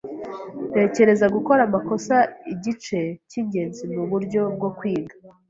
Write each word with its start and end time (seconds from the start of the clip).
Ntekereza 0.71 1.25
gukora 1.35 1.61
amakosa 1.67 2.15
igice 2.53 2.99
cyingenzi 3.29 3.83
muburyo 3.93 4.41
bwo 4.55 4.69
kwiga. 4.77 5.13